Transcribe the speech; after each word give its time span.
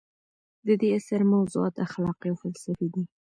د 0.65 0.67
دې 0.81 0.89
اثر 0.97 1.21
موضوعات 1.33 1.75
اخلاقي 1.85 2.27
او 2.31 2.35
فلسفي 2.41 2.87
دي. 2.93 3.03